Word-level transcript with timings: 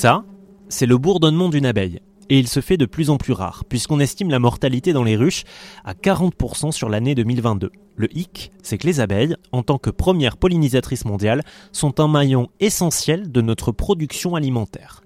Ça, 0.00 0.24
c'est 0.68 0.86
le 0.86 0.96
bourdonnement 0.96 1.48
d'une 1.48 1.66
abeille. 1.66 1.98
Et 2.28 2.38
il 2.38 2.46
se 2.46 2.60
fait 2.60 2.76
de 2.76 2.86
plus 2.86 3.10
en 3.10 3.16
plus 3.16 3.32
rare, 3.32 3.64
puisqu'on 3.68 3.98
estime 3.98 4.30
la 4.30 4.38
mortalité 4.38 4.92
dans 4.92 5.02
les 5.02 5.16
ruches 5.16 5.42
à 5.84 5.94
40% 5.94 6.70
sur 6.70 6.88
l'année 6.88 7.16
2022. 7.16 7.72
Le 7.96 8.16
hic, 8.16 8.52
c'est 8.62 8.78
que 8.78 8.86
les 8.86 9.00
abeilles, 9.00 9.34
en 9.50 9.64
tant 9.64 9.78
que 9.78 9.90
première 9.90 10.36
pollinisatrice 10.36 11.04
mondiale, 11.04 11.42
sont 11.72 11.98
un 11.98 12.06
maillon 12.06 12.46
essentiel 12.60 13.32
de 13.32 13.40
notre 13.40 13.72
production 13.72 14.36
alimentaire. 14.36 15.02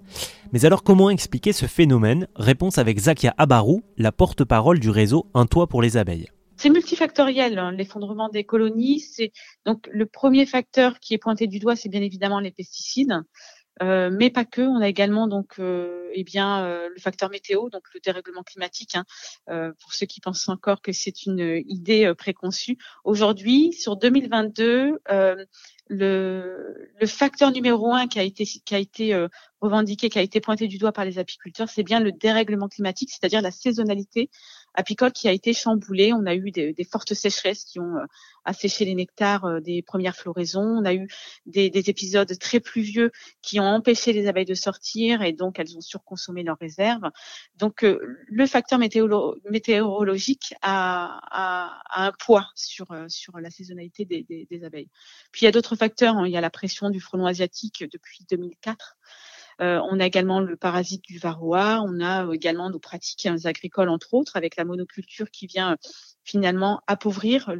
Mais 0.51 0.63
alors 0.63 0.83
comment 0.83 1.09
expliquer 1.09 1.53
ce 1.53 1.65
phénomène? 1.65 2.27
Réponse 2.35 2.77
avec 2.77 2.99
Zakia 2.99 3.33
Abarou, 3.39 3.81
la 3.97 4.11
porte-parole 4.11 4.79
du 4.79 4.91
réseau 4.91 5.25
Un 5.33 5.47
toit 5.47 5.65
pour 5.65 5.81
les 5.81 5.97
abeilles. 5.97 6.27
C'est 6.55 6.69
multifactoriel, 6.69 7.57
hein, 7.57 7.71
l'effondrement 7.71 8.29
des 8.29 8.43
colonies. 8.43 9.03
Donc 9.65 9.89
le 9.91 10.05
premier 10.05 10.45
facteur 10.45 10.99
qui 10.99 11.15
est 11.15 11.17
pointé 11.17 11.47
du 11.47 11.57
doigt, 11.57 11.75
c'est 11.75 11.89
bien 11.89 12.03
évidemment 12.03 12.39
les 12.39 12.51
pesticides. 12.51 13.23
Euh, 13.81 14.09
mais 14.11 14.29
pas 14.29 14.45
que. 14.45 14.61
On 14.61 14.81
a 14.81 14.87
également 14.87 15.27
donc 15.27 15.59
euh, 15.59 16.09
eh 16.13 16.23
bien 16.23 16.63
euh, 16.63 16.89
le 16.89 16.99
facteur 16.99 17.29
météo, 17.29 17.69
donc 17.69 17.83
le 17.93 17.99
dérèglement 17.99 18.43
climatique. 18.43 18.95
Hein, 18.95 19.73
pour 19.81 19.93
ceux 19.93 20.05
qui 20.05 20.19
pensent 20.21 20.47
encore 20.49 20.81
que 20.81 20.91
c'est 20.91 21.25
une 21.25 21.63
idée 21.67 22.13
préconçue, 22.17 22.77
aujourd'hui 23.03 23.73
sur 23.73 23.97
2022, 23.97 24.99
le, 25.89 26.89
le, 26.99 27.07
facteur 27.07 27.51
numéro 27.51 27.91
un 27.91 28.07
qui 28.07 28.19
a 28.19 28.23
été 28.23 29.27
revendiqué, 29.61 30.09
qui 30.09 30.19
a 30.19 30.21
été 30.21 30.39
pointé 30.39 30.67
du 30.67 30.77
doigt 30.77 30.91
par 30.91 31.05
les 31.05 31.19
apiculteurs, 31.19 31.69
c'est 31.69 31.83
bien 31.83 31.99
le 31.99 32.11
dérèglement 32.11 32.67
climatique, 32.67 33.11
c'est-à-dire 33.11 33.41
la 33.41 33.51
saisonnalité 33.51 34.29
apicole 34.73 35.11
qui 35.11 35.27
a 35.27 35.31
été 35.31 35.53
chamboulée. 35.53 36.13
On 36.13 36.25
a 36.25 36.35
eu 36.35 36.51
des, 36.51 36.73
des 36.73 36.83
fortes 36.83 37.13
sécheresses 37.13 37.63
qui 37.63 37.79
ont 37.79 37.95
asséché 38.45 38.85
les 38.85 38.95
nectars 38.95 39.61
des 39.61 39.81
premières 39.81 40.15
floraisons. 40.15 40.61
On 40.61 40.85
a 40.85 40.93
eu 40.93 41.07
des, 41.45 41.69
des, 41.69 41.89
épisodes 41.89 42.37
très 42.39 42.59
pluvieux 42.59 43.11
qui 43.41 43.59
ont 43.59 43.65
empêché 43.65 44.13
les 44.13 44.27
abeilles 44.27 44.45
de 44.45 44.53
sortir 44.53 45.21
et 45.21 45.33
donc 45.33 45.59
elles 45.59 45.77
ont 45.77 45.81
surconsommé 45.81 46.43
leurs 46.43 46.57
réserves. 46.57 47.09
Donc 47.57 47.83
le 47.83 48.45
facteur 48.45 48.79
météorologique 48.79 50.53
a, 50.61 51.19
a, 51.31 51.81
a, 51.89 52.07
un 52.07 52.11
poids 52.11 52.47
sur 52.55 52.87
sur 53.07 53.39
la 53.39 53.49
saisonnalité 53.49 54.05
des, 54.05 54.25
des 54.49 54.63
abeilles. 54.63 54.89
Puis 55.31 55.41
il 55.41 55.45
y 55.45 55.47
a 55.47 55.51
d'autres 55.51 55.75
facteurs. 55.75 56.17
Hein. 56.17 56.27
Il 56.27 56.31
y 56.31 56.37
a 56.37 56.41
la 56.41 56.49
pression 56.49 56.89
du 56.89 56.99
frelon 56.99 57.25
asiatique 57.25 57.83
depuis 57.91 58.25
2004. 58.29 58.97
Euh, 59.61 59.79
on 59.89 59.99
a 59.99 60.05
également 60.05 60.39
le 60.39 60.55
parasite 60.55 61.03
du 61.03 61.17
varroa. 61.17 61.81
On 61.85 61.99
a 61.99 62.33
également 62.33 62.69
nos 62.69 62.79
pratiques 62.79 63.27
agricoles, 63.45 63.89
entre 63.89 64.13
autres, 64.13 64.35
avec 64.35 64.55
la 64.55 64.65
monoculture 64.65 65.29
qui 65.31 65.47
vient 65.47 65.77
finalement 66.23 66.81
appauvrir 66.87 67.53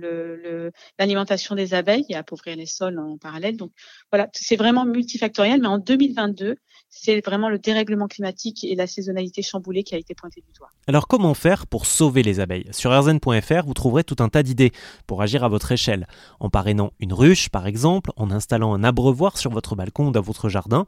l'alimentation 1.00 1.56
des 1.56 1.74
abeilles 1.74 2.06
et 2.10 2.16
appauvrir 2.16 2.56
les 2.56 2.66
sols 2.66 3.00
en 3.00 3.18
parallèle. 3.18 3.58
Donc 3.58 3.72
voilà, 4.12 4.30
c'est 4.34 4.56
vraiment 4.56 4.86
multifactoriel, 4.86 5.62
mais 5.62 5.68
en 5.68 5.78
2022, 5.78 6.56
c'est 6.90 7.26
vraiment 7.26 7.50
le 7.50 7.58
dérèglement 7.58 8.08
climatique 8.08 8.64
et 8.64 8.76
la 8.76 8.88
saisonnalité 8.88 9.42
chamboulée 9.42 9.84
qui 9.84 9.96
a 9.96 9.98
été 9.98 10.14
pointé 10.14 10.42
du 10.42 10.54
doigt. 10.54 10.70
Alors 10.88 11.08
comment 11.08 11.34
faire 11.34 11.66
pour 11.66 11.86
sauver 11.86 12.24
les 12.24 12.40
abeilles? 12.40 12.68
Sur 12.72 12.92
rzn.fr, 12.92 13.66
vous 13.66 13.74
trouverez 13.74 14.04
tout 14.04 14.18
un 14.20 14.30
tas 14.30 14.44
d'idées 14.44 14.72
pour 15.08 15.22
agir 15.22 15.44
à 15.44 15.50
votre 15.50 15.72
échelle, 15.72 16.08
en 16.40 16.50
parrainant 16.50 16.92
une 17.00 17.14
ruche 17.14 17.50
par 17.50 17.68
exemple, 17.68 18.12
en 18.16 18.32
installant 18.32 18.74
un 18.74 18.84
abreuvoir 18.84 19.38
sur 19.38 19.52
votre 19.52 19.76
balcon 19.76 20.08
ou 20.08 20.12
dans 20.12 20.22
votre 20.22 20.50
jardin. 20.50 20.86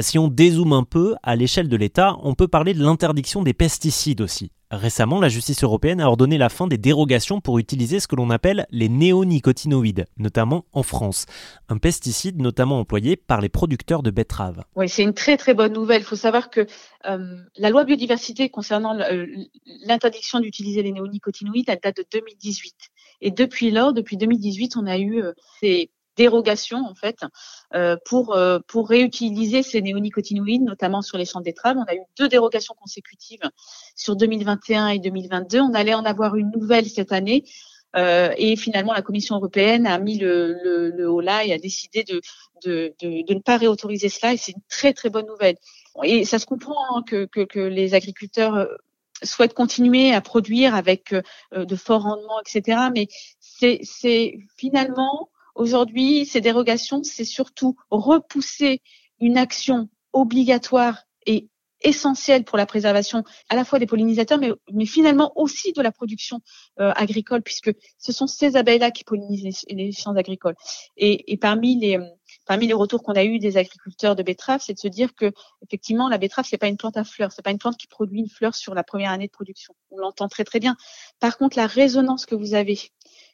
Si 0.00 0.18
on 0.18 0.28
dézoome 0.28 0.72
un 0.72 0.84
peu, 0.84 1.14
à 1.22 1.36
l'échelle 1.36 1.68
de 1.68 1.76
l'État, 1.76 2.16
on 2.22 2.34
peut 2.34 2.48
parler 2.48 2.74
de 2.74 2.82
l'interdiction 2.82 3.42
des 3.42 3.54
pesticides 3.54 4.20
aussi. 4.20 4.50
Récemment, 4.76 5.20
la 5.20 5.28
justice 5.28 5.62
européenne 5.62 6.00
a 6.00 6.08
ordonné 6.08 6.38
la 6.38 6.48
fin 6.48 6.66
des 6.66 6.78
dérogations 6.78 7.40
pour 7.40 7.58
utiliser 7.58 8.00
ce 8.00 8.08
que 8.08 8.16
l'on 8.16 8.30
appelle 8.30 8.66
les 8.70 8.88
néonicotinoïdes, 8.88 10.06
notamment 10.16 10.64
en 10.72 10.82
France, 10.82 11.26
un 11.68 11.78
pesticide 11.78 12.40
notamment 12.40 12.80
employé 12.80 13.16
par 13.16 13.40
les 13.40 13.48
producteurs 13.48 14.02
de 14.02 14.10
betteraves. 14.10 14.64
Oui, 14.74 14.88
c'est 14.88 15.02
une 15.02 15.14
très 15.14 15.36
très 15.36 15.54
bonne 15.54 15.72
nouvelle. 15.72 16.02
Il 16.02 16.04
faut 16.04 16.16
savoir 16.16 16.50
que 16.50 16.66
euh, 17.06 17.36
la 17.56 17.70
loi 17.70 17.84
biodiversité 17.84 18.48
concernant 18.48 18.96
l'interdiction 19.86 20.40
d'utiliser 20.40 20.82
les 20.82 20.92
néonicotinoïdes, 20.92 21.68
elle 21.68 21.80
date 21.82 21.98
de 21.98 22.06
2018. 22.12 22.74
Et 23.20 23.30
depuis 23.30 23.70
lors, 23.70 23.92
depuis 23.92 24.16
2018, 24.16 24.76
on 24.76 24.86
a 24.86 24.98
eu 24.98 25.22
euh, 25.22 25.32
ces 25.60 25.90
dérogation 26.16 26.78
en 26.78 26.94
fait 26.94 27.18
euh, 27.74 27.96
pour 28.04 28.34
euh, 28.34 28.58
pour 28.66 28.88
réutiliser 28.88 29.62
ces 29.62 29.82
néonicotinoïdes, 29.82 30.62
notamment 30.62 31.02
sur 31.02 31.18
les 31.18 31.24
champs 31.24 31.40
de 31.40 31.44
betteraves. 31.44 31.76
On 31.76 31.90
a 31.90 31.94
eu 31.94 32.00
deux 32.18 32.28
dérogations 32.28 32.74
consécutives 32.80 33.42
sur 33.96 34.16
2021 34.16 34.88
et 34.88 34.98
2022. 34.98 35.60
On 35.60 35.74
allait 35.74 35.94
en 35.94 36.04
avoir 36.04 36.36
une 36.36 36.50
nouvelle 36.50 36.88
cette 36.88 37.12
année. 37.12 37.44
Euh, 37.96 38.34
et 38.36 38.56
finalement, 38.56 38.92
la 38.92 39.02
Commission 39.02 39.36
européenne 39.36 39.86
a 39.86 39.98
mis 39.98 40.18
le, 40.18 40.54
le, 40.64 40.90
le 40.90 41.08
haut 41.08 41.20
là 41.20 41.44
et 41.44 41.52
a 41.52 41.58
décidé 41.58 42.02
de, 42.02 42.20
de, 42.64 42.92
de, 43.00 43.24
de 43.24 43.34
ne 43.34 43.40
pas 43.40 43.56
réautoriser 43.56 44.08
cela. 44.08 44.32
Et 44.32 44.36
c'est 44.36 44.52
une 44.52 44.62
très 44.68 44.92
très 44.92 45.10
bonne 45.10 45.26
nouvelle. 45.26 45.56
Et 46.02 46.24
ça 46.24 46.38
se 46.38 46.46
comprend 46.46 46.74
hein, 46.96 47.02
que, 47.06 47.26
que, 47.26 47.44
que 47.44 47.60
les 47.60 47.94
agriculteurs 47.94 48.56
euh, 48.56 48.66
souhaitent 49.22 49.54
continuer 49.54 50.12
à 50.12 50.20
produire 50.20 50.74
avec 50.74 51.12
euh, 51.12 51.64
de 51.64 51.76
forts 51.76 52.02
rendements, 52.02 52.40
etc. 52.40 52.88
Mais 52.92 53.06
c'est 53.40 54.38
finalement 54.56 55.28
Aujourd'hui, 55.54 56.26
ces 56.26 56.40
dérogations, 56.40 57.02
c'est 57.02 57.24
surtout 57.24 57.76
repousser 57.90 58.82
une 59.20 59.38
action 59.38 59.88
obligatoire 60.12 61.04
et 61.26 61.48
essentielle 61.84 62.44
pour 62.44 62.56
la 62.58 62.66
préservation 62.66 63.24
à 63.48 63.56
la 63.56 63.64
fois 63.64 63.78
des 63.78 63.86
pollinisateurs, 63.86 64.38
mais, 64.38 64.50
mais 64.72 64.86
finalement 64.86 65.32
aussi 65.36 65.72
de 65.72 65.82
la 65.82 65.92
production 65.92 66.40
euh, 66.80 66.92
agricole, 66.96 67.42
puisque 67.42 67.72
ce 67.98 68.12
sont 68.12 68.26
ces 68.26 68.56
abeilles-là 68.56 68.90
qui 68.90 69.04
pollinisent 69.04 69.64
les, 69.68 69.92
champs 69.92 70.16
agricoles. 70.16 70.56
Et, 70.96 71.32
et, 71.32 71.36
parmi 71.36 71.78
les 71.78 71.98
parmi 72.46 72.66
les 72.66 72.74
retours 72.74 73.02
qu'on 73.02 73.12
a 73.12 73.24
eu 73.24 73.38
des 73.38 73.56
agriculteurs 73.56 74.16
de 74.16 74.22
betteraves, 74.22 74.60
c'est 74.64 74.74
de 74.74 74.78
se 74.78 74.88
dire 74.88 75.14
que 75.14 75.32
effectivement 75.62 76.08
la 76.08 76.18
betterave 76.18 76.46
c'est 76.48 76.58
pas 76.58 76.68
une 76.68 76.76
plante 76.76 76.96
à 76.96 77.04
fleurs, 77.04 77.32
c'est 77.32 77.42
pas 77.42 77.50
une 77.50 77.58
plante 77.58 77.76
qui 77.76 77.86
produit 77.86 78.20
une 78.20 78.28
fleur 78.28 78.54
sur 78.54 78.74
la 78.74 78.82
première 78.82 79.10
année 79.10 79.26
de 79.26 79.32
production. 79.32 79.74
On 79.90 79.98
l'entend 79.98 80.28
très 80.28 80.44
très 80.44 80.60
bien. 80.60 80.76
Par 81.20 81.38
contre, 81.38 81.56
la 81.56 81.66
résonance 81.66 82.26
que 82.26 82.34
vous 82.34 82.54
avez 82.54 82.78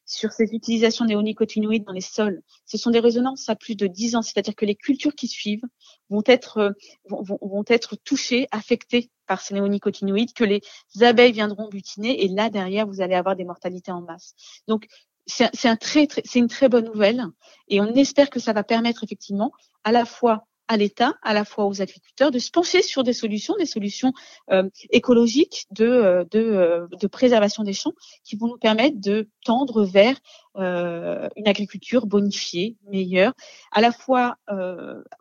sur 0.06 0.32
ces 0.32 0.52
utilisations 0.52 1.04
néonicotinoïdes 1.04 1.84
dans 1.84 1.92
les 1.92 2.00
sols. 2.00 2.42
Ce 2.66 2.76
sont 2.78 2.90
des 2.90 3.00
résonances 3.00 3.48
à 3.48 3.56
plus 3.56 3.76
de 3.76 3.86
10 3.86 4.16
ans, 4.16 4.22
c'est-à-dire 4.22 4.54
que 4.54 4.64
les 4.64 4.74
cultures 4.74 5.14
qui 5.14 5.28
suivent 5.28 5.64
vont 6.08 6.22
être, 6.26 6.58
euh, 6.58 6.70
vont, 7.08 7.64
être 7.68 7.96
touchées, 7.96 8.48
affectées 8.50 9.10
par 9.26 9.40
ces 9.40 9.54
néonicotinoïdes, 9.54 10.32
que 10.32 10.44
les 10.44 10.62
abeilles 11.00 11.32
viendront 11.32 11.68
butiner, 11.68 12.24
et 12.24 12.28
là, 12.28 12.50
derrière, 12.50 12.86
vous 12.86 13.00
allez 13.00 13.14
avoir 13.14 13.36
des 13.36 13.44
mortalités 13.44 13.92
en 13.92 14.02
masse. 14.02 14.34
Donc, 14.66 14.86
c'est 15.26 15.68
un 15.68 15.76
très, 15.76 16.08
très, 16.08 16.22
une 16.34 16.48
très 16.48 16.68
bonne 16.68 16.86
nouvelle, 16.86 17.24
et 17.68 17.80
on 17.80 17.94
espère 17.94 18.30
que 18.30 18.40
ça 18.40 18.52
va 18.52 18.64
permettre 18.64 19.04
effectivement 19.04 19.52
à 19.84 19.92
la 19.92 20.04
fois 20.04 20.46
à 20.70 20.76
l'État, 20.76 21.14
à 21.22 21.34
la 21.34 21.44
fois 21.44 21.66
aux 21.66 21.82
agriculteurs, 21.82 22.30
de 22.30 22.38
se 22.38 22.52
pencher 22.52 22.80
sur 22.80 23.02
des 23.02 23.12
solutions, 23.12 23.56
des 23.58 23.66
solutions 23.66 24.12
euh, 24.52 24.70
écologiques 24.90 25.66
de, 25.72 25.84
euh, 25.84 26.24
de, 26.30 26.38
euh, 26.38 26.86
de, 27.00 27.08
préservation 27.08 27.64
des 27.64 27.72
champs 27.72 27.92
qui 28.22 28.36
vont 28.36 28.46
nous 28.46 28.56
permettre 28.56 29.00
de 29.00 29.28
tendre 29.44 29.84
vers 29.84 30.16
une 30.56 31.46
agriculture 31.46 32.06
bonifiée, 32.06 32.76
meilleure, 32.88 33.32
à 33.70 33.80
la 33.80 33.92
fois 33.92 34.36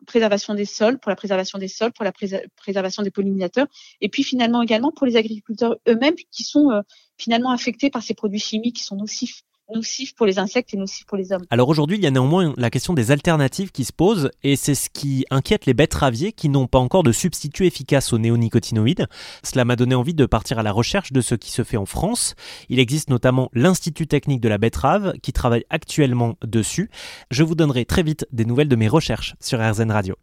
préservation 0.04 0.54
des 0.54 0.64
sols, 0.64 0.98
pour 0.98 1.08
la 1.08 1.14
préservation 1.14 1.56
des 1.58 1.68
sols, 1.68 1.92
pour 1.92 2.04
la 2.04 2.12
préservation 2.56 3.04
des 3.04 3.12
pollinisateurs, 3.12 3.68
et 4.00 4.08
puis 4.08 4.24
finalement 4.24 4.60
également 4.60 4.90
pour 4.90 5.06
les 5.06 5.16
agriculteurs 5.16 5.76
eux-mêmes 5.88 6.16
qui 6.32 6.42
sont 6.42 6.82
finalement 7.16 7.52
affectés 7.52 7.90
par 7.90 8.02
ces 8.02 8.14
produits 8.14 8.40
chimiques 8.40 8.76
qui 8.76 8.82
sont 8.82 8.96
nocifs 8.96 9.42
nocif 9.74 10.14
pour 10.14 10.26
les 10.26 10.38
insectes 10.38 10.74
et 10.74 10.76
nocif 10.76 11.06
pour 11.06 11.16
les 11.16 11.32
hommes. 11.32 11.44
Alors 11.50 11.68
aujourd'hui, 11.68 11.96
il 11.96 12.02
y 12.02 12.06
a 12.06 12.10
néanmoins 12.10 12.54
la 12.56 12.70
question 12.70 12.94
des 12.94 13.10
alternatives 13.10 13.70
qui 13.70 13.84
se 13.84 13.92
pose 13.92 14.30
et 14.42 14.56
c'est 14.56 14.74
ce 14.74 14.88
qui 14.90 15.24
inquiète 15.30 15.66
les 15.66 15.74
betteraviers 15.74 16.32
qui 16.32 16.48
n'ont 16.48 16.66
pas 16.66 16.78
encore 16.78 17.02
de 17.02 17.12
substitut 17.12 17.66
efficace 17.66 18.12
aux 18.12 18.18
néonicotinoïdes. 18.18 19.06
Cela 19.42 19.64
m'a 19.64 19.76
donné 19.76 19.94
envie 19.94 20.14
de 20.14 20.26
partir 20.26 20.58
à 20.58 20.62
la 20.62 20.72
recherche 20.72 21.12
de 21.12 21.20
ce 21.20 21.34
qui 21.34 21.50
se 21.50 21.64
fait 21.64 21.76
en 21.76 21.86
France. 21.86 22.34
Il 22.68 22.78
existe 22.78 23.10
notamment 23.10 23.50
l'Institut 23.54 24.06
technique 24.06 24.40
de 24.40 24.48
la 24.48 24.58
betterave 24.58 25.14
qui 25.22 25.32
travaille 25.32 25.64
actuellement 25.70 26.36
dessus. 26.44 26.90
Je 27.30 27.42
vous 27.42 27.54
donnerai 27.54 27.84
très 27.84 28.02
vite 28.02 28.26
des 28.32 28.44
nouvelles 28.44 28.68
de 28.68 28.76
mes 28.76 28.88
recherches 28.88 29.34
sur 29.40 29.58
RZN 29.60 29.90
Radio. 29.90 30.16